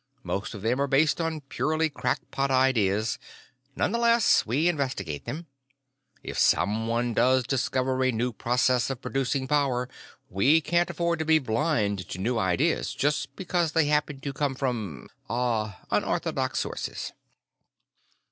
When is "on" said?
1.21-1.41